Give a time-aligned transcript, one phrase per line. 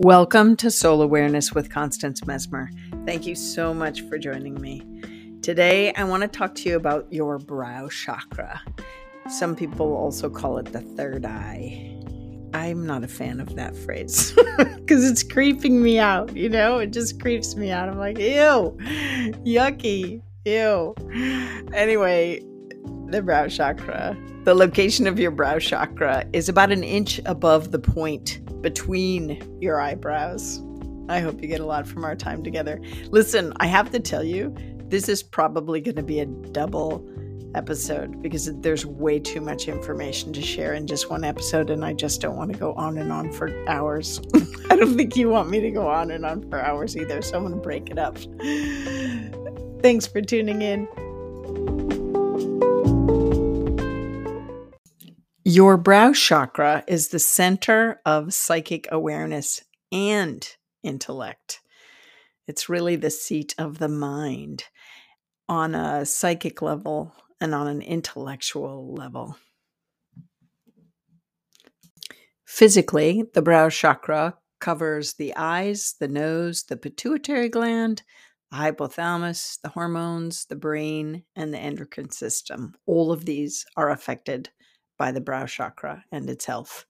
[0.00, 2.68] Welcome to Soul Awareness with Constance Messmer.
[3.06, 4.82] Thank you so much for joining me.
[5.40, 8.60] Today, I want to talk to you about your brow chakra.
[9.30, 11.98] Some people also call it the third eye.
[12.52, 16.78] I'm not a fan of that phrase because it's creeping me out, you know?
[16.78, 17.88] It just creeps me out.
[17.88, 18.76] I'm like, ew,
[19.46, 20.94] yucky, ew.
[21.72, 22.42] Anyway,
[23.06, 24.14] the brow chakra.
[24.44, 29.80] The location of your brow chakra is about an inch above the point between your
[29.80, 30.60] eyebrows.
[31.08, 32.80] I hope you get a lot from our time together.
[33.12, 34.52] Listen, I have to tell you,
[34.88, 37.08] this is probably going to be a double
[37.54, 41.92] episode because there's way too much information to share in just one episode, and I
[41.92, 44.20] just don't want to go on and on for hours.
[44.68, 47.36] I don't think you want me to go on and on for hours either, so
[47.36, 48.18] I'm going to break it up.
[49.80, 50.88] Thanks for tuning in.
[55.48, 60.44] Your brow chakra is the center of psychic awareness and
[60.82, 61.60] intellect.
[62.48, 64.64] It's really the seat of the mind
[65.48, 69.36] on a psychic level and on an intellectual level.
[72.44, 78.02] Physically, the brow chakra covers the eyes, the nose, the pituitary gland,
[78.50, 82.74] the hypothalamus, the hormones, the brain, and the endocrine system.
[82.84, 84.50] All of these are affected
[84.98, 86.86] by the brow chakra and its health.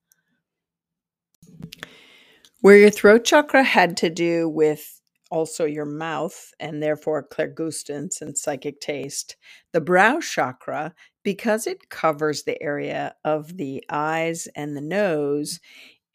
[2.60, 8.36] Where your throat chakra had to do with also your mouth and therefore clairgustance and
[8.36, 9.36] psychic taste,
[9.72, 15.60] the brow chakra, because it covers the area of the eyes and the nose,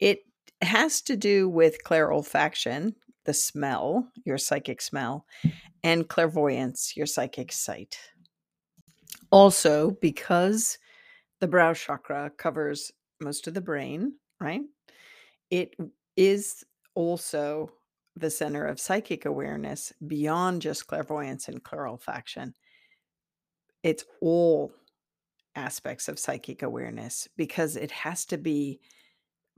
[0.00, 0.20] it
[0.62, 5.26] has to do with clairolfaction, the smell, your psychic smell,
[5.84, 7.98] and clairvoyance, your psychic sight.
[9.30, 10.78] Also, because
[11.42, 14.60] the brow chakra covers most of the brain, right?
[15.50, 15.74] It
[16.16, 16.62] is
[16.94, 17.72] also
[18.14, 22.52] the center of psychic awareness beyond just clairvoyance and clairolfaction.
[23.82, 24.72] It's all
[25.56, 28.80] aspects of psychic awareness because it has to be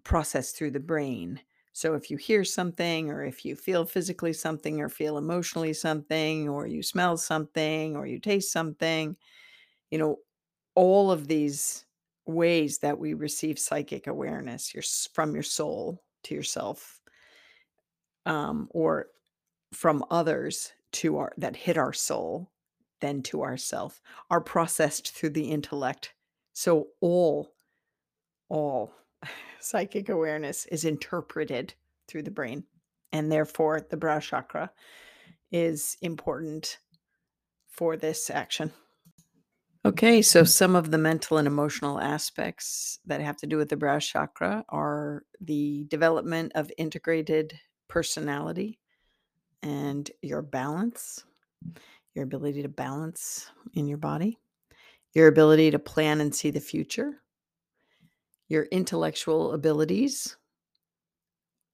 [0.05, 1.39] processed through the brain.
[1.75, 6.49] So if you hear something, or if you feel physically something, or feel emotionally something,
[6.49, 9.19] or you smell something, or you taste something,
[9.91, 10.17] you know,
[10.75, 11.85] all of these
[12.27, 17.01] ways that we receive psychic awareness your from your soul to yourself
[18.27, 19.09] um, or
[19.73, 22.51] from others to our that hit our soul
[23.01, 26.15] then to ourself are processed through the intellect.
[26.53, 27.53] So all
[28.49, 28.93] all
[29.61, 31.75] psychic awareness is interpreted
[32.09, 32.65] through the brain
[33.13, 34.71] and therefore the brow chakra
[35.51, 36.79] is important
[37.69, 38.73] for this action
[39.87, 40.49] Okay, so mm.
[40.49, 44.65] some of the mental and emotional aspects that have to do with the brow chakra
[44.71, 48.79] are the development of integrated personality
[49.63, 51.25] and your balance,
[52.15, 54.39] your ability to balance in your body,
[55.13, 57.21] your ability to plan and see the future,
[58.49, 60.39] your intellectual abilities,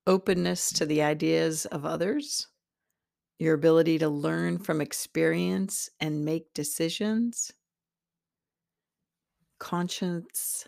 [0.08, 2.48] openness to the ideas of others,
[3.38, 7.52] your ability to learn from experience and make decisions
[9.60, 10.66] conscience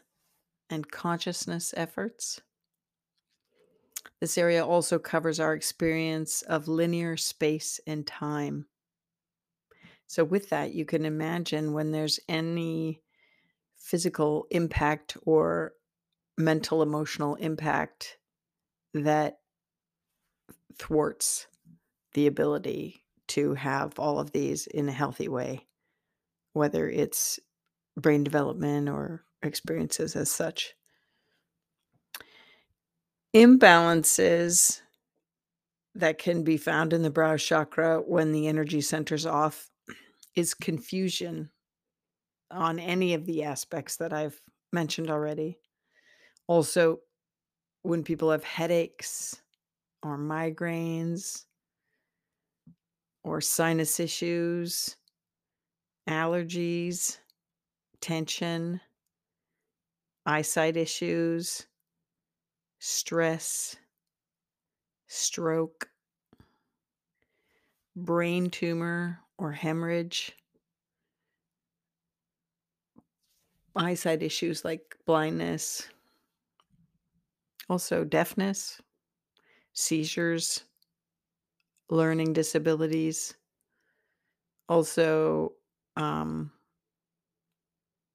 [0.70, 2.40] and consciousness efforts.
[4.20, 8.66] This area also covers our experience of linear space and time.
[10.06, 13.02] So, with that, you can imagine when there's any
[13.76, 15.72] physical impact or
[16.38, 18.18] mental emotional impact
[18.94, 19.38] that
[20.78, 21.46] thwarts
[22.14, 25.66] the ability to have all of these in a healthy way,
[26.52, 27.40] whether it's
[27.96, 30.74] brain development or experiences as such.
[33.34, 34.82] Imbalances
[35.94, 39.70] that can be found in the brow chakra when the energy centers off
[40.34, 41.50] is confusion
[42.50, 44.40] on any of the aspects that I've
[44.72, 45.58] mentioned already.
[46.46, 47.00] Also,
[47.82, 49.40] when people have headaches
[50.02, 51.44] or migraines
[53.24, 54.96] or sinus issues,
[56.08, 57.18] allergies,
[58.02, 58.80] tension,
[60.26, 61.66] eyesight issues,
[62.78, 63.76] stress,
[65.06, 65.88] stroke,
[67.96, 70.36] brain tumor or hemorrhage,
[73.76, 75.88] eyesight issues like blindness,
[77.68, 78.82] also deafness,
[79.72, 80.64] seizures,
[81.88, 83.34] learning disabilities,
[84.68, 85.52] also
[85.96, 86.52] um,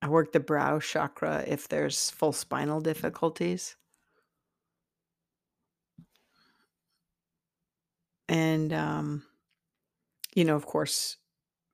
[0.02, 3.76] I work the brow chakra if there's full spinal difficulties.
[8.30, 9.24] And, um,
[10.36, 11.18] you know, of course,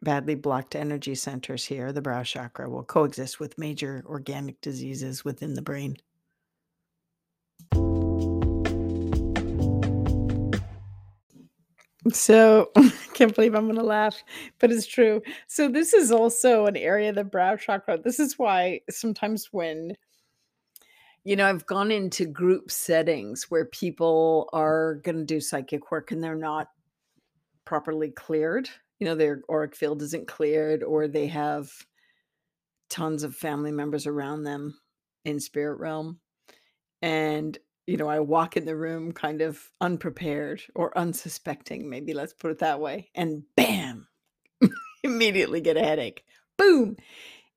[0.01, 5.55] badly blocked energy centers here, the brow chakra, will coexist with major organic diseases within
[5.55, 5.97] the brain.
[12.11, 14.21] So, I can't believe I'm gonna laugh,
[14.59, 15.21] but it's true.
[15.47, 17.97] So, this is also an area the brow chakra.
[17.97, 19.95] This is why sometimes when
[21.25, 26.21] you know, I've gone into group settings where people are gonna do psychic work and
[26.23, 26.67] they're not
[27.65, 28.69] properly cleared.
[28.99, 31.71] You know, their auric field isn't cleared or they have
[32.89, 34.77] tons of family members around them
[35.25, 36.19] in spirit realm.
[37.01, 42.33] And, you know, I walk in the room kind of unprepared or unsuspecting, maybe let's
[42.33, 44.07] put it that way, and bam,
[45.03, 46.23] immediately get a headache.
[46.57, 46.95] Boom.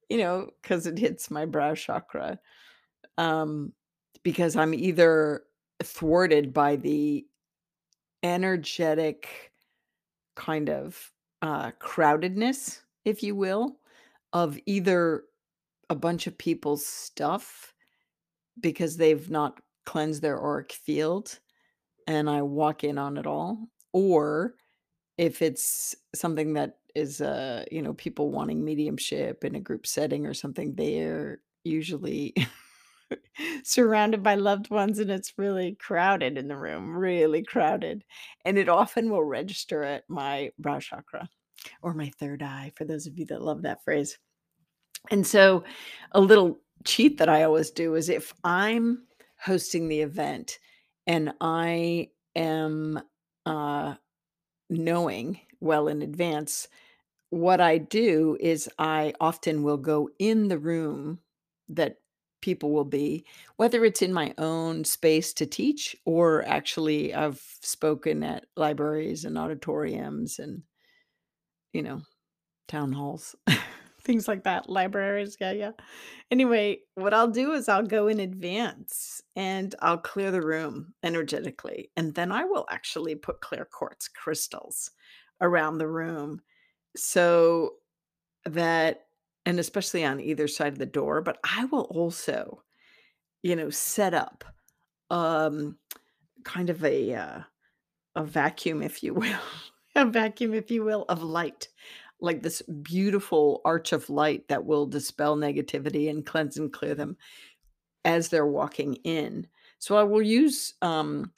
[0.08, 2.38] You know, because it hits my brow chakra.
[3.18, 3.72] Um,
[4.22, 5.44] because I'm either
[5.82, 7.26] thwarted by the
[8.22, 9.52] energetic
[10.34, 11.12] kind of
[11.42, 13.78] uh, crowdedness, if you will,
[14.32, 15.22] of either
[15.88, 17.72] a bunch of people's stuff
[18.60, 21.38] because they've not cleansed their auric field
[22.06, 24.54] and I walk in on it all, or
[25.18, 30.26] if it's something that is, uh, you know, people wanting mediumship in a group setting
[30.26, 32.34] or something, they're usually
[33.64, 38.04] surrounded by loved ones and it's really crowded in the room, really crowded.
[38.44, 41.28] And it often will register at my brow chakra
[41.82, 44.18] or my third eye, for those of you that love that phrase.
[45.10, 45.64] And so,
[46.12, 49.05] a little cheat that I always do is if I'm
[49.38, 50.58] hosting the event
[51.06, 53.00] and I am
[53.44, 53.94] uh,
[54.68, 56.68] knowing well in advance,
[57.30, 61.20] what I do is I often will go in the room
[61.68, 61.96] that
[62.40, 63.24] people will be,
[63.56, 69.36] whether it's in my own space to teach or actually I've spoken at libraries and
[69.36, 70.62] auditoriums and,
[71.72, 72.02] you know,
[72.68, 73.34] town halls,
[74.06, 75.36] things like that, libraries.
[75.40, 75.72] Yeah, yeah.
[76.30, 81.90] Anyway, what I'll do is I'll go in advance and I'll clear the room energetically.
[81.96, 84.92] And then I will actually put clear quartz crystals
[85.40, 86.40] around the room
[86.96, 87.74] so
[88.46, 89.02] that,
[89.44, 92.62] and especially on either side of the door, but I will also,
[93.42, 94.44] you know, set up
[95.10, 95.78] um
[96.44, 97.40] kind of a uh,
[98.16, 99.40] a vacuum if you will
[99.94, 101.68] a vacuum if you will of light
[102.20, 107.16] like this beautiful arch of light that will dispel negativity and cleanse and clear them
[108.04, 109.46] as they're walking in.
[109.78, 111.32] So i will use um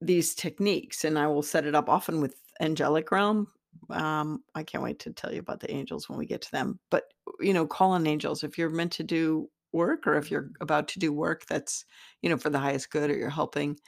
[0.00, 3.48] these techniques and i will set it up often with angelic realm.
[3.90, 6.78] Um i can't wait to tell you about the angels when we get to them.
[6.90, 7.04] But
[7.40, 8.44] you know call on angels.
[8.44, 11.84] If you're meant to do work or if you're about to do work that's
[12.22, 13.78] you know for the highest good or you're helping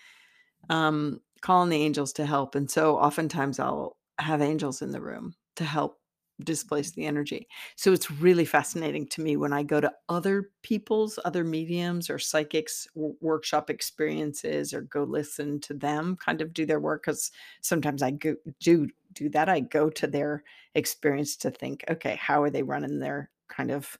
[0.70, 2.54] um call on the angels to help.
[2.54, 5.98] And so oftentimes i'll have angels in the room to help
[6.42, 7.48] displace the energy.
[7.76, 12.18] So it's really fascinating to me when i go to other people's other mediums or
[12.18, 17.30] psychics w- workshop experiences or go listen to them kind of do their work because
[17.60, 20.42] sometimes i go, do do that i go to their
[20.74, 23.98] experience to think okay how are they running their kind of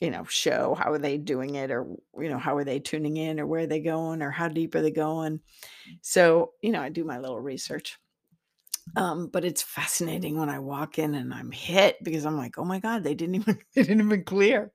[0.00, 0.74] you know show?
[0.74, 1.70] How are they doing it?
[1.70, 1.86] or
[2.18, 3.38] you know how are they tuning in?
[3.38, 4.22] Or where are they going?
[4.22, 5.38] Or how deep are they going?
[5.38, 5.98] Mm.
[6.02, 7.96] So you know i do my little research
[8.96, 12.64] um but it's fascinating when i walk in and i'm hit because i'm like oh
[12.64, 14.72] my god they didn't even they didn't even clear.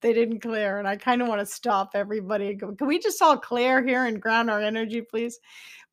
[0.00, 0.78] They didn't clear.
[0.78, 4.04] And i kind of want to stop everybody go can we just all clear here
[4.04, 5.38] and ground our energy please?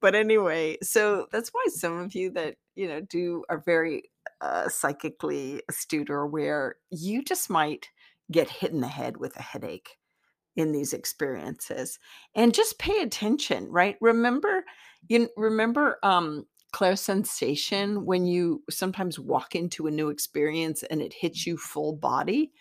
[0.02, 4.04] But anyway so that's why some of you that you know do are very
[4.42, 7.90] uh, psychically astute or aware you just might
[8.32, 9.98] get hit in the head with a headache
[10.56, 12.00] in these experiences.
[12.36, 13.98] And just pay attention right?
[14.02, 14.64] Remember
[15.08, 21.14] you remember um clair sensation when you sometimes walk into a new experience and it
[21.14, 22.52] hits you full body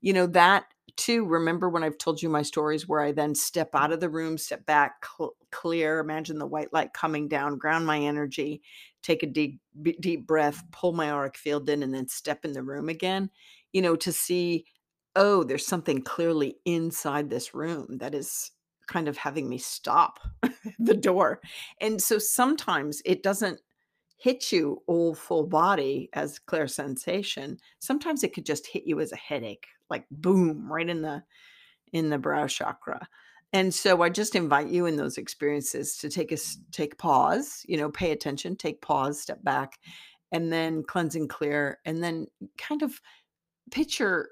[0.00, 0.64] you know that
[0.96, 4.08] too remember when i've told you my stories where i then step out of the
[4.08, 8.60] room step back cl- clear imagine the white light coming down ground my energy
[9.02, 9.60] take a deep
[10.00, 13.30] deep breath pull my auric field in and then step in the room again
[13.72, 14.64] you know to see
[15.14, 18.50] oh there's something clearly inside this room that is
[18.90, 20.20] kind of having me stop
[20.78, 21.40] the door.
[21.80, 23.60] And so sometimes it doesn't
[24.18, 27.56] hit you all full body as clair sensation.
[27.78, 31.22] Sometimes it could just hit you as a headache like boom right in the
[31.92, 33.08] in the brow chakra.
[33.52, 36.36] And so i just invite you in those experiences to take a
[36.70, 39.80] take pause you know pay attention take pause step back
[40.30, 43.00] and then cleanse and clear and then kind of
[43.72, 44.28] picture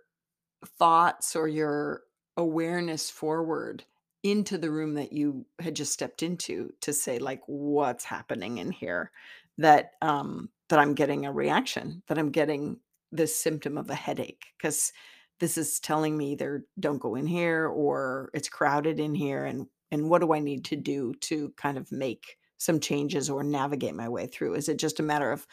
[0.78, 2.02] thoughts or your
[2.36, 3.84] awareness forward
[4.22, 8.72] into the room that you had just stepped into to say like what's happening in
[8.72, 9.12] here
[9.58, 14.46] that um that I'm getting a reaction, that I'm getting this symptom of a headache
[14.56, 14.92] because
[15.40, 19.66] this is telling me either don't go in here or it's crowded in here and
[19.90, 23.94] and what do I need to do to kind of make some changes or navigate
[23.94, 24.54] my way through?
[24.54, 25.46] Is it just a matter of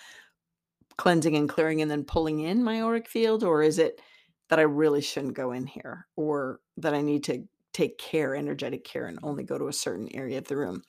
[0.98, 4.02] cleansing and clearing and then pulling in my auric field or is it
[4.50, 8.86] that I really shouldn't go in here or that I need to take care, energetic
[8.86, 10.82] care and only go to a certain area of the room.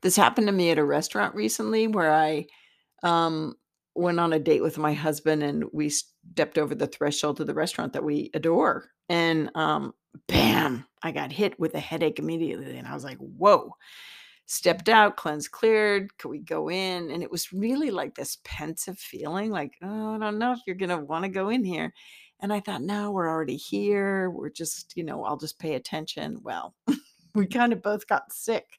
[0.00, 2.46] This happened to me at a restaurant recently where I
[3.04, 3.54] um
[3.94, 7.54] went on a date with my husband and we stepped over the threshold of the
[7.54, 9.92] restaurant that we adore and um
[10.28, 13.72] bam i got hit with a headache immediately and i was like whoa.
[14.46, 17.10] Stepped out cleansed cleared could we go in?
[17.10, 20.76] And it was really like this pensive feeling like oh i don't know if you're
[20.76, 21.92] gonna want to go in here
[22.42, 26.38] and i thought no we're already here we're just you know i'll just pay attention
[26.42, 26.74] well
[27.34, 28.78] we kind of both got sick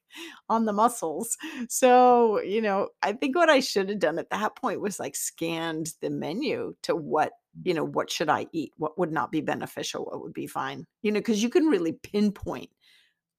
[0.50, 1.38] on the mussels.
[1.70, 5.16] So, you know, I think what I should have done at that point was like
[5.16, 7.32] scanned the menu to what,
[7.64, 8.72] you know, what should I eat?
[8.78, 10.06] What would not be beneficial?
[10.06, 10.86] What would be fine?
[11.02, 12.70] You know, because you can really pinpoint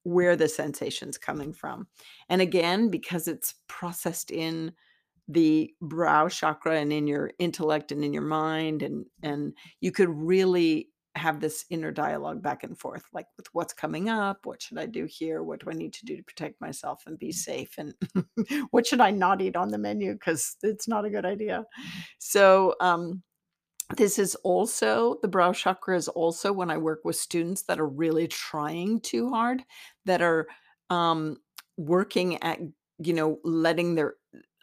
[0.03, 1.87] where the sensation's coming from.
[2.29, 4.73] And again, because it's processed in
[5.29, 10.09] the brow chakra and in your intellect and in your mind and and you could
[10.11, 14.79] really have this inner dialogue back and forth like with what's coming up what should
[14.79, 17.77] i do here what do i need to do to protect myself and be safe
[17.79, 17.95] and
[18.71, 21.65] what should i not eat on the menu because it's not a good idea.
[22.19, 23.23] So um
[23.97, 27.87] this is also the brow chakra is also when i work with students that are
[27.87, 29.63] really trying too hard
[30.07, 30.47] that are
[30.91, 31.37] um
[31.77, 32.59] working at
[32.99, 34.15] you know letting their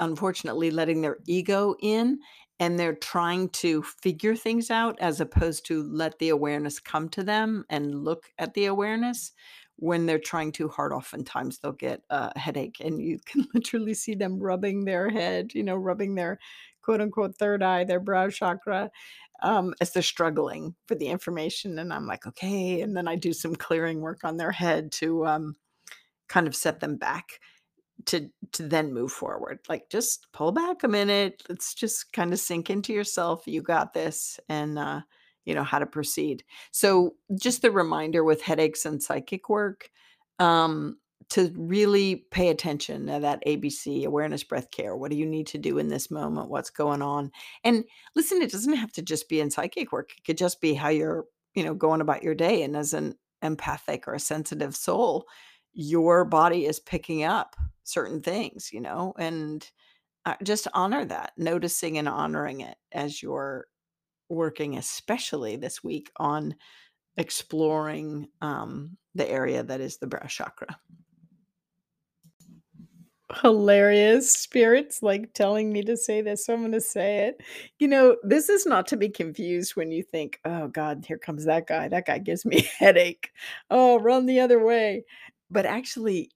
[0.01, 2.19] unfortunately letting their ego in
[2.59, 7.23] and they're trying to figure things out as opposed to let the awareness come to
[7.23, 9.31] them and look at the awareness.
[9.77, 14.13] When they're trying too hard oftentimes they'll get a headache and you can literally see
[14.13, 16.37] them rubbing their head you know rubbing their
[16.83, 18.91] quote unquote third eye their brow chakra
[19.41, 23.33] um, as they're struggling for the information and i'm like okay and then i do
[23.33, 25.55] some clearing work on their head to um,
[26.29, 27.39] kind of set them back
[28.05, 32.39] to to then move forward like just pull back a minute let's just kind of
[32.39, 35.01] sink into yourself you got this and uh
[35.45, 36.43] you know how to proceed.
[36.71, 39.89] So just the reminder with headaches and psychic work
[40.39, 40.97] um
[41.29, 44.95] to really pay attention to that abc awareness breath care.
[44.95, 46.49] What do you need to do in this moment?
[46.49, 47.31] What's going on?
[47.63, 50.11] And listen it doesn't have to just be in psychic work.
[50.17, 53.15] It could just be how you're you know going about your day and as an
[53.41, 55.25] empathic or a sensitive soul
[55.73, 59.69] your body is picking up certain things, you know, and
[60.43, 63.65] just honor that, noticing and honoring it as you're
[64.29, 66.55] working, especially this week on
[67.17, 70.79] exploring um, the area that is the brow chakra.
[73.41, 77.41] Hilarious spirits like telling me to say this, so I'm going to say it.
[77.79, 81.45] You know, this is not to be confused when you think, oh God, here comes
[81.45, 81.87] that guy.
[81.87, 83.31] That guy gives me a headache.
[83.69, 85.05] Oh, run the other way.
[85.51, 86.31] But actually,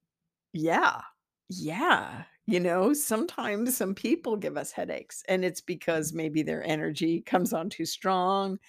[0.53, 1.01] yeah,
[1.49, 2.23] yeah.
[2.47, 7.53] You know, sometimes some people give us headaches, and it's because maybe their energy comes
[7.53, 8.59] on too strong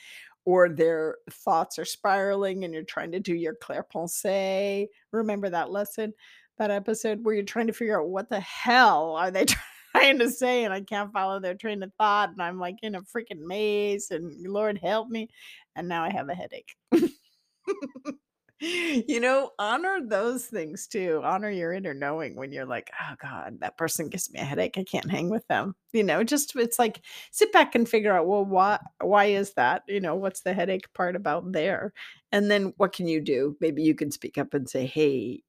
[0.44, 4.88] or their thoughts are spiraling and you're trying to do your clair pensée.
[5.12, 6.14] Remember that lesson,
[6.58, 9.46] that episode where you're trying to figure out what the hell are they
[9.92, 12.94] trying to say and I can't follow their train of thought and I'm like in
[12.94, 15.28] a freaking maze and Lord help me
[15.74, 16.74] and now I have a headache.
[18.60, 21.20] you know, honor those things too.
[21.22, 24.78] Honor your inner knowing when you're like, oh God, that person gives me a headache.
[24.78, 25.74] I can't hang with them.
[25.92, 29.82] You know, just it's like sit back and figure out, well, why why is that?
[29.88, 31.92] You know, what's the headache part about there?
[32.32, 33.56] And then what can you do?
[33.60, 35.42] Maybe you can speak up and say, hey,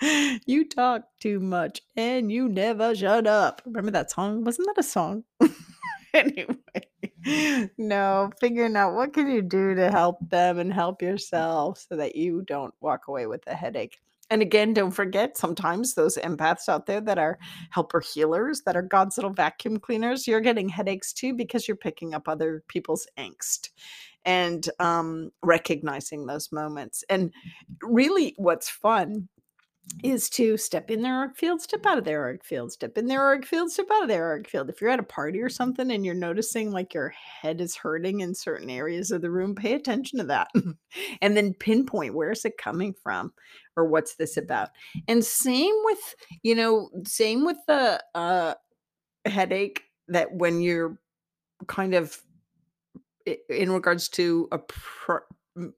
[0.46, 3.62] you talk too much and you never shut up.
[3.64, 4.44] Remember that song?
[4.44, 5.24] Wasn't that a song?
[6.14, 6.56] anyway,
[7.78, 12.16] no, figuring out what can you do to help them and help yourself so that
[12.16, 14.00] you don't walk away with a headache.
[14.30, 17.38] And again, don't forget sometimes those empaths out there that are
[17.70, 22.14] helper healers, that are God's little vacuum cleaners, you're getting headaches too because you're picking
[22.14, 23.70] up other people's angst
[24.24, 27.02] and um, recognizing those moments.
[27.08, 27.32] And
[27.82, 29.28] really, what's fun
[30.02, 33.06] is to step in their auric field, step out of their auric field, step in
[33.06, 34.70] their auric field, step out of their auric field.
[34.70, 38.20] If you're at a party or something and you're noticing like your head is hurting
[38.20, 40.48] in certain areas of the room, pay attention to that
[41.22, 43.32] and then pinpoint where is it coming from
[43.76, 44.70] or what's this about.
[45.08, 48.54] And same with, you know, same with the uh
[49.26, 50.98] headache that when you're
[51.66, 52.18] kind of
[53.48, 55.18] in regards to a pr-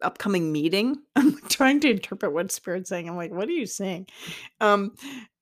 [0.00, 0.96] upcoming meeting.
[1.16, 3.08] I'm trying to interpret what Spirit's saying.
[3.08, 4.08] I'm like, what are you saying?
[4.60, 4.94] Um,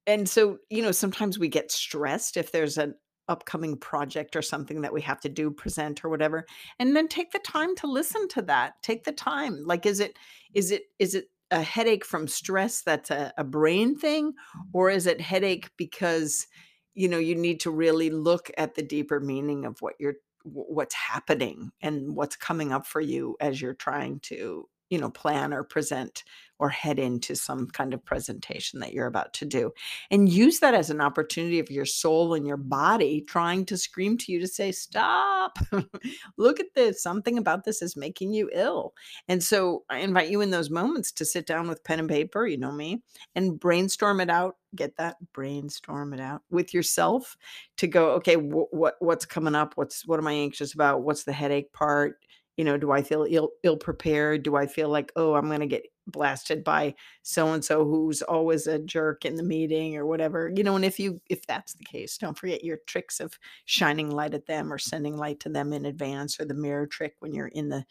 [0.06, 2.94] and so, you know, sometimes we get stressed if there's an
[3.28, 6.46] upcoming project or something that we have to do, present or whatever,
[6.78, 8.74] and then take the time to listen to that.
[8.82, 9.62] Take the time.
[9.64, 10.18] Like, is it
[10.52, 14.32] is it is it a headache from stress that's a, a brain thing,
[14.72, 16.46] or is it headache because
[16.94, 20.94] you know you need to really look at the deeper meaning of what you're what's
[20.94, 25.62] happening and what's coming up for you as you're trying to you know plan or
[25.62, 26.24] present
[26.60, 29.72] or head into some kind of presentation that you're about to do
[30.10, 34.16] and use that as an opportunity of your soul and your body trying to scream
[34.18, 35.58] to you to say stop!
[36.36, 37.02] Look at this.
[37.02, 38.92] Something about this is making you ill.
[39.26, 42.46] And so i invite you in those moments to sit down with pen and paper
[42.46, 43.02] you know me
[43.34, 44.56] and brainstorm it out.
[44.74, 47.36] Get that brainstorm it out with yourself
[47.78, 49.72] to go okay wh- what what's coming up?
[49.76, 51.02] What's what am i anxious about?
[51.02, 52.16] What's the headache part?
[52.56, 54.42] You know do i feel ill ill prepared?
[54.42, 58.22] Do i feel like oh i'm going to get blasted by so and so who's
[58.22, 61.74] always a jerk in the meeting or whatever you know and if you if that's
[61.74, 65.48] the case don't forget your tricks of shining light at them or sending light to
[65.48, 67.84] them in advance or the mirror trick when you're in the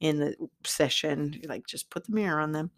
[0.00, 2.70] in the session like just put the mirror on them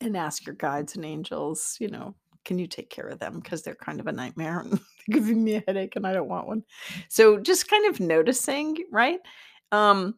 [0.00, 2.14] and ask your guides and angels you know
[2.46, 3.40] can you take care of them?
[3.40, 6.46] Because they're kind of a nightmare and giving me a headache and i don't want
[6.46, 6.62] one.
[7.08, 9.18] So just kind of noticing right?
[9.72, 10.14] Um,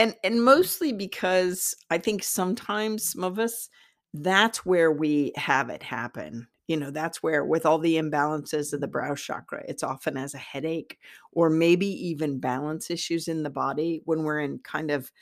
[0.00, 3.68] and and mostly because I think sometimes some of us
[4.14, 6.48] that's where we have it happen.
[6.66, 10.34] You know, that's where with all the imbalances of the brow chakra, it's often as
[10.34, 10.98] a headache
[11.32, 15.12] or maybe even balance issues in the body when we're in kind of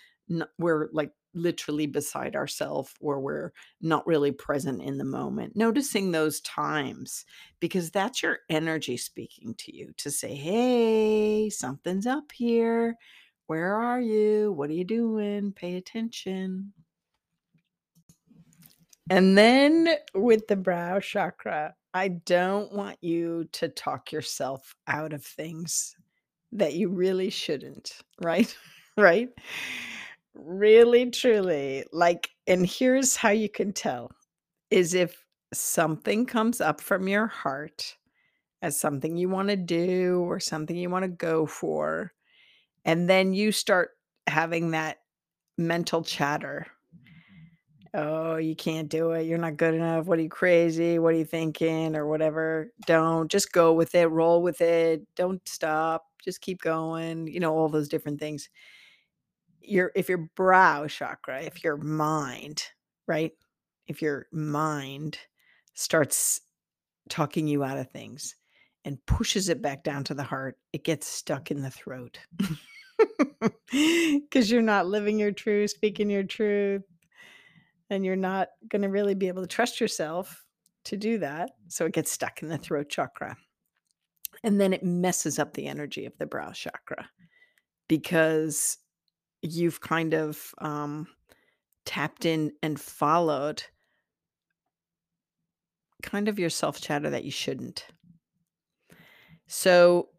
[0.58, 5.56] we're like literally beside ourselves or we're not really present in the moment.
[5.56, 7.25] Noticing those times
[7.61, 12.97] because that's your energy speaking to you to say, "Hey, something's up here."
[13.49, 14.52] Where are you?
[14.52, 15.52] What are you doing?
[15.52, 16.75] Pay attention.
[19.09, 25.25] And then with the brow chakra, I don't want you to talk yourself out of
[25.25, 25.96] things
[26.53, 28.55] that you really shouldn't, right?
[28.99, 29.31] right?
[30.35, 31.87] Really, truly.
[31.90, 34.11] Like, and here's how you can tell
[34.70, 37.96] is if something comes up from your heart
[38.61, 42.12] as something you want to do or something you want to go for,
[42.88, 43.90] and then you start
[44.27, 44.96] having that
[45.59, 46.66] mental chatter.
[46.96, 48.01] Mm-hmm.
[48.01, 49.27] Oh, you can't do it.
[49.27, 50.07] You're not good enough.
[50.07, 50.98] What are you crazy?
[50.98, 51.94] What are you thinking?
[51.94, 52.72] Or whatever.
[52.87, 55.03] Don't just go with it, roll with it.
[55.16, 56.07] Don't stop.
[56.24, 57.27] Just keep going.
[57.29, 58.48] You know, all those different things.
[59.61, 62.64] Your if your brow chakra, if your mind,
[63.07, 63.33] right?
[63.87, 65.18] If your mind
[65.74, 66.40] starts
[67.11, 68.35] talking you out of things
[68.87, 72.18] and pushes it back down to the heart, it gets stuck in the throat.
[73.70, 76.82] Because you're not living your truth, speaking your truth,
[77.90, 80.44] and you're not going to really be able to trust yourself
[80.84, 81.50] to do that.
[81.68, 83.37] So it gets stuck in the throat chakra.
[84.42, 87.11] And then it messes up the energy of the brow chakra
[87.88, 88.78] because
[89.42, 91.06] you've kind of um,
[91.84, 93.62] tapped in and followed
[96.02, 97.87] kind of your self chatter that you shouldn't.
[99.46, 100.11] So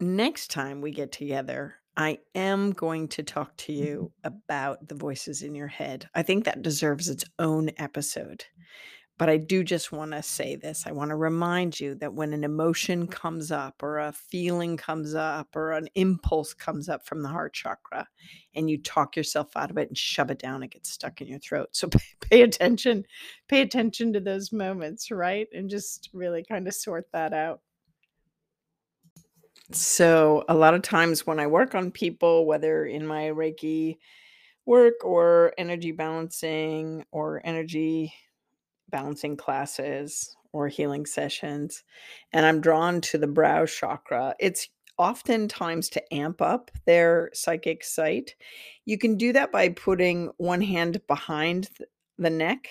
[0.00, 5.42] next time we get together, I am going to talk to you about the voices
[5.42, 6.08] in your head.
[6.14, 8.44] I think that deserves its own episode.
[9.16, 10.88] But I do just want to say this.
[10.88, 15.14] I want to remind you that when an emotion comes up, or a feeling comes
[15.14, 18.08] up, or an impulse comes up from the heart chakra,
[18.56, 21.28] and you talk yourself out of it and shove it down, it gets stuck in
[21.28, 21.68] your throat.
[21.72, 23.04] So pay, pay attention,
[23.48, 25.46] pay attention to those moments, right?
[25.52, 27.60] And just really kind of sort that out.
[29.74, 33.98] So, a lot of times when I work on people, whether in my Reiki
[34.66, 38.14] work or energy balancing or energy
[38.88, 41.82] balancing classes or healing sessions,
[42.32, 48.36] and I'm drawn to the brow chakra, it's oftentimes to amp up their psychic sight.
[48.84, 51.68] You can do that by putting one hand behind
[52.16, 52.68] the neck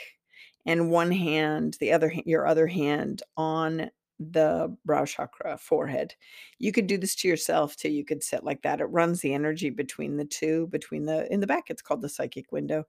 [0.65, 3.91] and one hand, the other your other hand on
[4.31, 6.15] the brow chakra, forehead.
[6.59, 7.89] You could do this to yourself too.
[7.89, 8.79] You could sit like that.
[8.79, 12.09] It runs the energy between the two, between the in the back, it's called the
[12.09, 12.85] psychic window.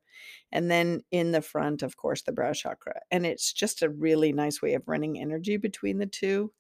[0.53, 3.01] And then in the front, of course, the brow chakra.
[3.11, 6.53] And it's just a really nice way of running energy between the two.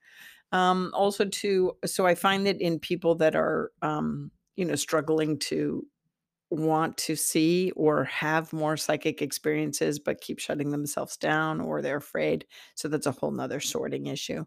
[0.52, 5.38] Um, also to so I find that in people that are um, you know, struggling
[5.38, 5.86] to
[6.50, 11.96] want to see or have more psychic experiences but keep shutting themselves down or they're
[11.96, 14.44] afraid so that's a whole nother sorting issue.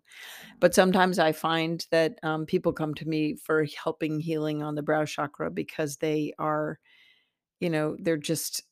[0.59, 4.83] But sometimes i find that um, people come to me for helping healing on the
[4.83, 6.79] brow chakra because they are
[7.59, 8.63] you know they're just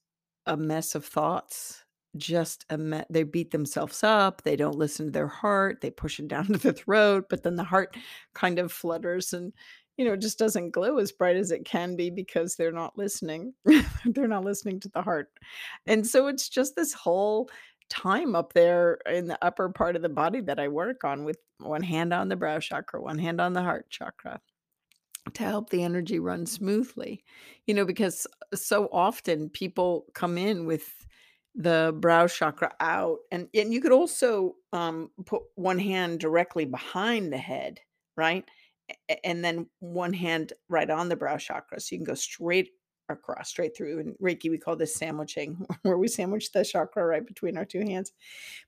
[0.45, 1.83] a mess of thoughts
[2.17, 6.19] just a me- they beat themselves up they don't listen to their heart they push
[6.19, 7.95] it down to the throat but then the heart
[8.33, 9.53] kind of flutters and
[9.97, 12.97] you know it just doesn't glow as bright as it can be because they're not
[12.97, 13.53] listening.
[14.05, 15.29] They're not listening to the heart.
[15.87, 17.49] And so it's just this whole
[17.89, 21.37] time up there in the upper part of the body that i work on with
[21.59, 24.39] one hand on the brow chakra one hand on the heart chakra
[25.33, 27.23] to help the energy run smoothly
[27.67, 31.05] you know because so often people come in with
[31.53, 37.31] the brow chakra out and and you could also um put one hand directly behind
[37.31, 37.79] the head
[38.17, 38.45] right
[39.23, 42.69] and then one hand right on the brow chakra so you can go straight
[43.09, 47.25] across straight through in reiki we call this sandwiching where we sandwich the chakra right
[47.25, 48.11] between our two hands.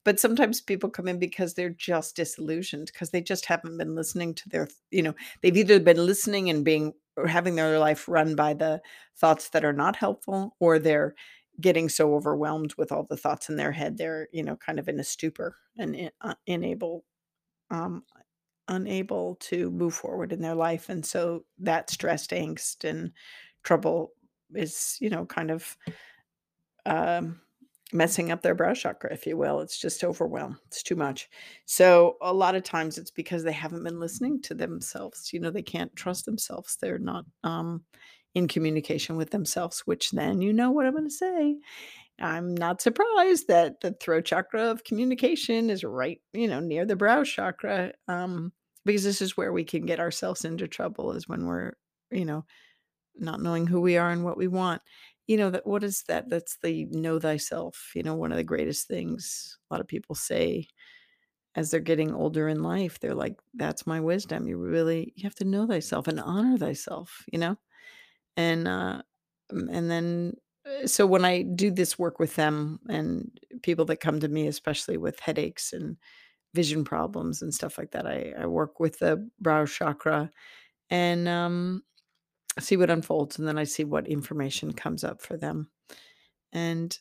[0.03, 4.33] But sometimes people come in because they're just disillusioned because they just haven't been listening
[4.35, 8.35] to their you know they've either been listening and being or having their life run
[8.35, 8.81] by the
[9.15, 11.15] thoughts that are not helpful or they're
[11.59, 14.87] getting so overwhelmed with all the thoughts in their head they're you know kind of
[14.87, 17.03] in a stupor and in, uh, unable
[17.71, 18.03] um
[18.67, 23.11] unable to move forward in their life and so that stress angst and
[23.63, 24.11] trouble
[24.53, 25.77] is you know kind of
[26.85, 27.39] um
[27.93, 31.29] messing up their brow chakra if you will it's just overwhelm it's too much.
[31.65, 35.51] So a lot of times it's because they haven't been listening to themselves you know
[35.51, 37.83] they can't trust themselves they're not um
[38.35, 41.55] in communication with themselves which then you know what i'm going to say
[42.19, 46.95] I'm not surprised that the throat chakra of communication is right, you know, near the
[46.95, 47.93] brow chakra.
[48.07, 48.53] Um,
[48.85, 51.73] because this is where we can get ourselves into trouble is when we're,
[52.11, 52.45] you know,
[53.15, 54.81] not knowing who we are and what we want.
[55.27, 56.29] You know, that what is that?
[56.29, 60.15] That's the know thyself, you know, one of the greatest things a lot of people
[60.15, 60.67] say
[61.55, 62.99] as they're getting older in life.
[62.99, 64.47] They're like, that's my wisdom.
[64.47, 67.57] You really you have to know thyself and honor thyself, you know?
[68.37, 69.01] And uh
[69.51, 70.35] and then
[70.85, 73.31] so when I do this work with them and
[73.63, 75.97] people that come to me, especially with headaches and
[76.53, 80.31] vision problems and stuff like that, I, I work with the brow chakra
[80.89, 81.83] and um,
[82.59, 85.69] see what unfolds, and then I see what information comes up for them.
[86.53, 86.97] And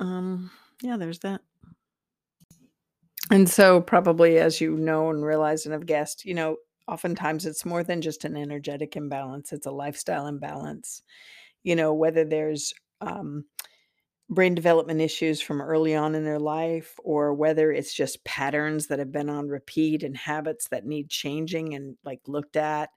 [0.00, 0.50] um,
[0.82, 1.40] yeah, there's that.
[3.30, 6.56] And so, probably as you know and realize and have guessed, you know,
[6.88, 11.02] oftentimes it's more than just an energetic imbalance, it's a lifestyle imbalance.
[11.62, 13.44] You know, whether there's um,
[14.30, 18.98] brain development issues from early on in their life or whether it's just patterns that
[18.98, 22.90] have been on repeat and habits that need changing and like looked at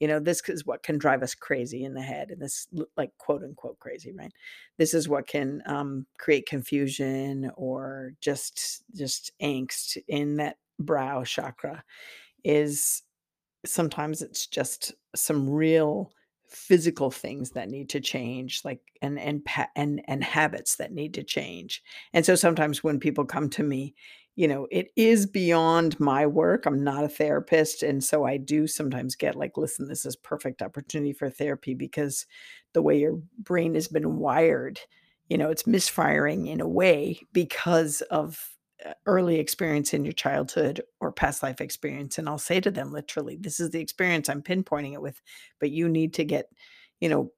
[0.00, 3.12] you know this is what can drive us crazy in the head and this like
[3.18, 4.32] quote unquote crazy right?
[4.76, 11.84] This is what can um, create confusion or just just angst in that brow chakra
[12.42, 13.04] is
[13.64, 16.10] sometimes it's just some real
[16.52, 21.22] physical things that need to change like and and and and habits that need to
[21.22, 21.82] change.
[22.12, 23.94] And so sometimes when people come to me
[24.34, 28.66] you know it is beyond my work i'm not a therapist and so i do
[28.66, 32.26] sometimes get like listen this is perfect opportunity for therapy because
[32.72, 34.80] the way your brain has been wired
[35.28, 38.51] you know it's misfiring in a way because of
[39.06, 43.36] early experience in your childhood or past life experience and I'll say to them literally
[43.36, 45.20] this is the experience I'm pinpointing it with
[45.60, 46.46] but you need to get
[47.00, 47.32] you know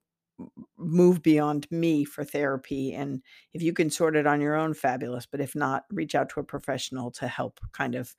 [0.77, 5.27] move beyond me for therapy and if you can sort it on your own fabulous
[5.27, 8.15] but if not reach out to a professional to help kind of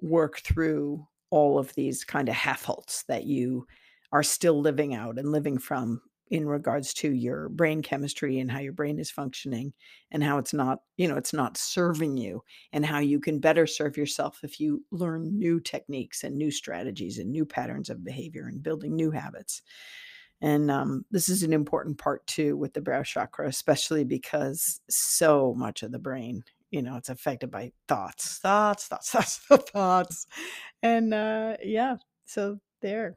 [0.00, 3.66] work through all of these kind of half halts that you
[4.12, 8.58] are still living out and living from in regards to your brain chemistry and how
[8.58, 9.72] your brain is functioning
[10.10, 13.66] and how it's not you know it's not serving you and how you can better
[13.66, 18.46] serve yourself if you learn new techniques and new strategies and new patterns of behavior
[18.46, 19.62] and building new habits.
[20.42, 25.54] And um, this is an important part too with the brow chakra especially because so
[25.56, 29.08] much of the brain you know it's affected by thoughts thoughts thoughts
[29.48, 30.26] thoughts thoughts
[30.82, 33.16] and uh yeah so there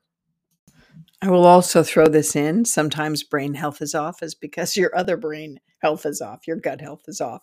[1.22, 2.66] I will also throw this in.
[2.66, 6.82] Sometimes brain health is off is because your other brain health is off, your gut
[6.82, 7.42] health is off.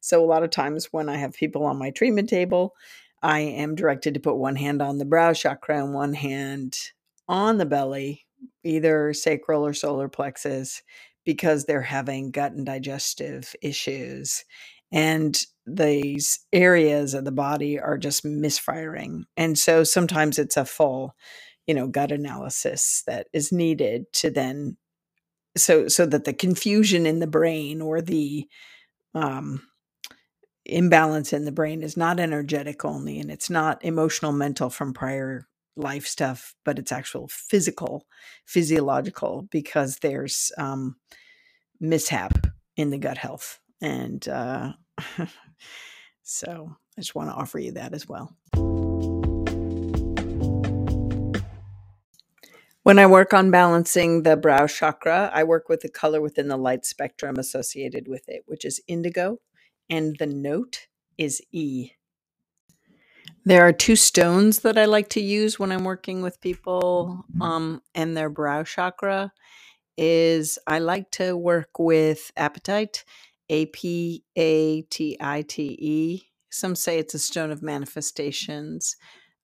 [0.00, 2.74] So a lot of times when I have people on my treatment table,
[3.22, 6.76] I am directed to put one hand on the brow chakra and one hand
[7.26, 8.26] on the belly,
[8.62, 10.82] either sacral or solar plexus,
[11.24, 14.44] because they're having gut and digestive issues.
[14.92, 19.24] And these areas of the body are just misfiring.
[19.36, 21.14] And so sometimes it's a full
[21.66, 24.76] you know gut analysis that is needed to then
[25.56, 28.46] so so that the confusion in the brain or the
[29.14, 29.62] um
[30.66, 35.46] imbalance in the brain is not energetic only and it's not emotional mental from prior
[35.76, 38.06] life stuff but it's actual physical
[38.46, 40.96] physiological because there's um
[41.80, 42.46] mishap
[42.76, 44.72] in the gut health and uh
[46.22, 48.36] so I just want to offer you that as well.
[52.84, 56.58] When I work on balancing the brow chakra, I work with the color within the
[56.58, 59.38] light spectrum associated with it, which is indigo,
[59.88, 61.92] and the note is E.
[63.46, 67.80] There are two stones that I like to use when I'm working with people um,
[67.94, 69.32] and their brow chakra
[69.96, 73.04] is I like to work with apatite,
[73.48, 76.22] A P A T I T E.
[76.50, 78.96] Some say it's a stone of manifestations,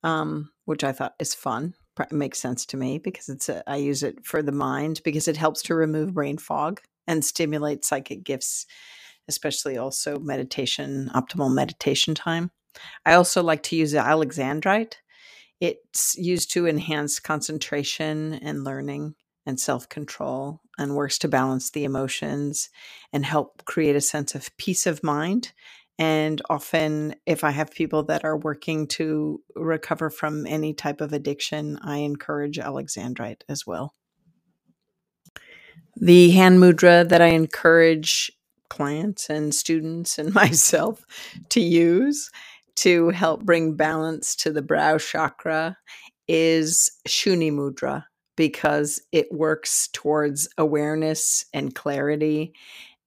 [0.02, 1.72] um, which I thought is fun.
[2.10, 5.36] Makes sense to me because it's a, I use it for the mind because it
[5.36, 8.64] helps to remove brain fog and stimulate psychic gifts,
[9.28, 12.50] especially also meditation, optimal meditation time.
[13.04, 14.94] I also like to use alexandrite.
[15.60, 19.14] It's used to enhance concentration and learning
[19.46, 22.70] and self control and works to balance the emotions
[23.12, 25.52] and help create a sense of peace of mind.
[26.00, 31.12] And often, if I have people that are working to recover from any type of
[31.12, 33.94] addiction, I encourage alexandrite as well.
[35.96, 38.32] The hand mudra that I encourage
[38.70, 41.04] clients and students and myself
[41.50, 42.30] to use
[42.76, 45.76] to help bring balance to the brow chakra
[46.26, 48.04] is Shuni Mudra
[48.36, 52.54] because it works towards awareness and clarity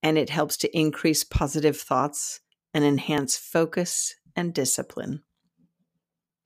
[0.04, 2.42] and it helps to increase positive thoughts
[2.74, 5.24] and enhance focus and discipline.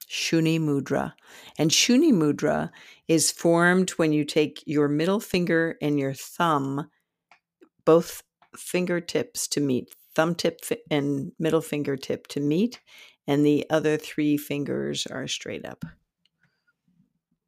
[0.10, 1.13] Shuni Mudra.
[1.58, 2.72] And Shuni Mudra
[3.08, 6.90] is formed when you take your middle finger and your thumb,
[7.86, 8.24] both
[8.56, 12.80] fingertips to meet, thumb tip and middle fingertip to meet,
[13.28, 15.84] and the other three fingers are straight up.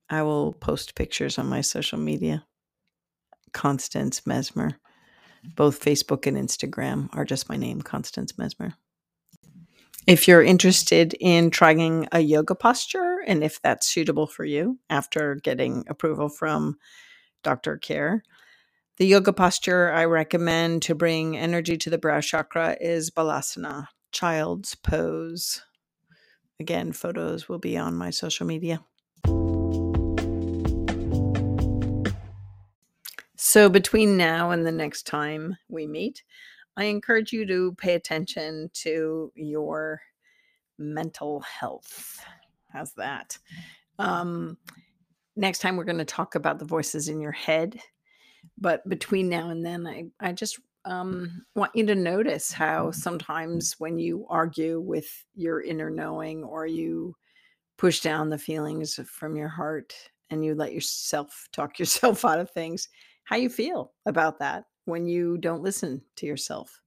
[0.10, 2.46] I will post pictures on my social media.
[3.54, 4.76] Constance Messmer.
[5.56, 8.74] Both Facebook and Instagram are just my name, Constance Messmer.
[10.08, 15.36] If you're interested in trying a yoga posture and if that's suitable for you after
[15.36, 16.78] getting approval from
[17.44, 17.78] Dr.
[17.78, 18.24] Care,
[18.98, 24.76] the yoga posture I recommend to bring energy to the brow chakra is Balasana, child's
[24.76, 25.62] pose.
[26.60, 28.84] Again, photos will be on my social media.
[33.42, 36.24] So, between now and the next time we meet,
[36.76, 40.02] I encourage you to pay attention to your
[40.78, 42.20] mental health.
[42.68, 43.38] How's that?
[43.98, 44.58] Um,
[45.38, 47.80] next time, we're going to talk about the voices in your head.
[48.58, 53.76] But between now and then, I, I just um, want you to notice how sometimes
[53.80, 57.16] when you argue with your inner knowing or you
[57.78, 59.94] push down the feelings from your heart
[60.30, 62.90] and you let yourself talk yourself out of things,
[63.30, 66.82] how you feel about that when you don't listen to yourself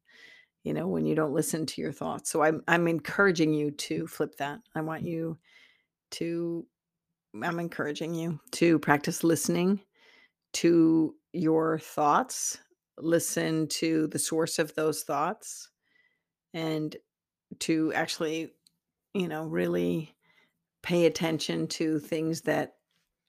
[0.64, 2.30] you know when you don't listen to your thoughts.
[2.30, 4.60] So i'm i'm encouraging you to flip that.
[4.74, 5.38] I want you
[6.12, 6.66] to
[7.42, 9.80] i'm encouraging you to practice listening
[10.54, 12.58] to your thoughts
[12.98, 15.70] listen to the source of those thoughts
[16.52, 16.94] and
[17.60, 18.52] to actually
[19.14, 20.14] you know really
[20.82, 22.74] pay attention to things that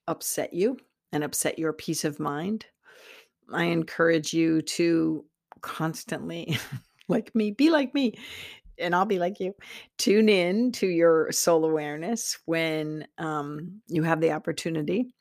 [0.08, 0.78] upset you
[1.14, 2.66] and upset your peace of mind
[3.52, 5.26] I encourage you to
[5.62, 6.58] constantly,
[7.08, 8.16] like me, be like me,
[8.78, 9.54] and I'll be like you.
[9.98, 15.14] Tune in to your soul awareness when um, you have the opportunity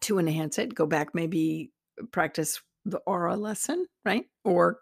[0.00, 0.74] to enhance it.
[0.74, 1.72] Go back, maybe
[2.12, 4.24] practice the aura lesson, right?
[4.44, 4.78] Or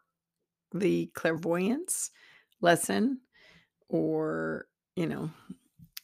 [0.73, 2.11] the clairvoyance
[2.61, 3.21] lesson,
[3.89, 5.31] or, you know,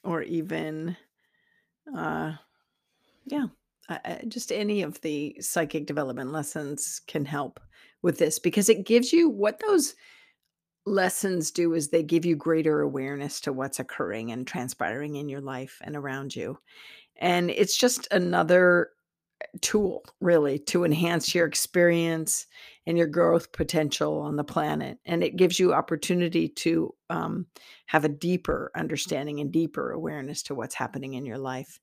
[0.02, 0.96] or even,
[1.96, 2.32] uh,
[3.26, 3.46] yeah,
[3.88, 7.60] uh, just any of the psychic development lessons can help
[8.02, 9.94] with this because it gives you what those
[10.86, 15.40] lessons do is they give you greater awareness to what's occurring and transpiring in your
[15.40, 16.58] life and around you.
[17.16, 18.90] And it's just another
[19.60, 22.46] tool, really, to enhance your experience
[22.86, 24.98] and your growth potential on the planet.
[25.06, 27.46] And it gives you opportunity to um,
[27.86, 31.80] have a deeper understanding and deeper awareness to what's happening in your life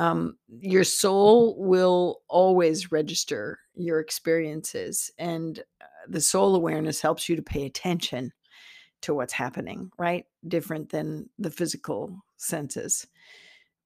[0.00, 7.36] um, your soul will always register your experiences and uh, the soul awareness helps you
[7.36, 8.32] to pay attention
[9.00, 10.26] to what's happening right?
[10.46, 13.06] Different than the physical senses.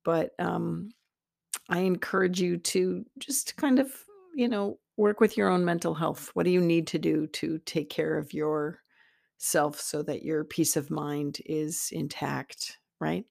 [0.05, 0.93] But um,
[1.69, 3.93] i encourage you to just kind of
[4.35, 6.31] you know work with your own mental health.
[6.35, 8.81] What do you need to do to take care of your
[9.39, 13.25] self so that your peace of mind is intact right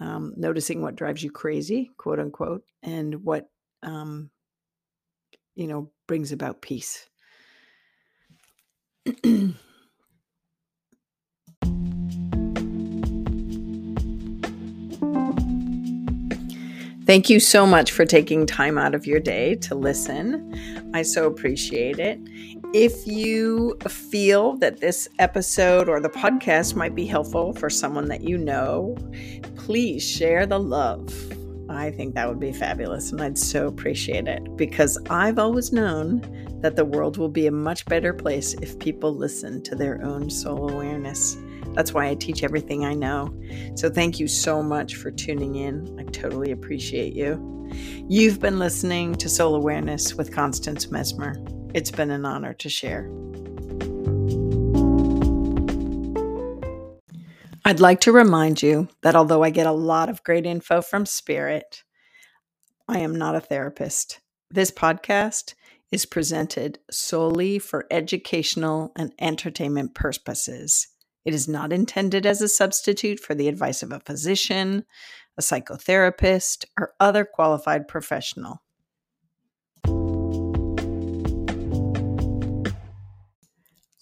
[0.00, 3.48] um, noticing what drives you crazy, quote unquote, and what,
[3.82, 4.30] um,
[5.54, 7.06] you know, brings about peace.
[17.06, 20.90] Thank you so much for taking time out of your day to listen.
[20.94, 22.20] I so appreciate it.
[22.72, 28.20] If you feel that this episode or the podcast might be helpful for someone that
[28.20, 28.96] you know,
[29.56, 31.12] please share the love.
[31.68, 36.20] I think that would be fabulous and I'd so appreciate it because I've always known
[36.60, 40.30] that the world will be a much better place if people listen to their own
[40.30, 41.36] soul awareness.
[41.74, 43.34] That's why I teach everything I know.
[43.74, 45.96] So thank you so much for tuning in.
[45.98, 47.68] I totally appreciate you.
[48.08, 51.59] You've been listening to Soul Awareness with Constance Messmer.
[51.72, 53.08] It's been an honor to share.
[57.64, 61.06] I'd like to remind you that although I get a lot of great info from
[61.06, 61.84] Spirit,
[62.88, 64.18] I am not a therapist.
[64.50, 65.54] This podcast
[65.92, 70.88] is presented solely for educational and entertainment purposes.
[71.24, 74.84] It is not intended as a substitute for the advice of a physician,
[75.38, 78.60] a psychotherapist, or other qualified professional.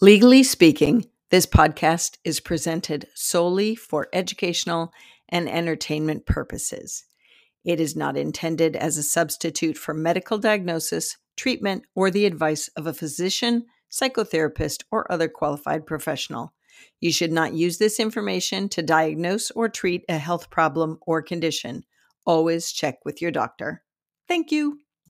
[0.01, 4.93] Legally speaking, this podcast is presented solely for educational
[5.29, 7.05] and entertainment purposes.
[7.65, 12.87] It is not intended as a substitute for medical diagnosis, treatment, or the advice of
[12.87, 16.55] a physician, psychotherapist, or other qualified professional.
[17.01, 21.83] You should not use this information to diagnose or treat a health problem or condition.
[22.25, 23.83] Always check with your doctor.
[24.29, 24.79] Thank you.